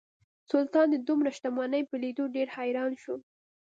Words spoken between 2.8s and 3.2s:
شو.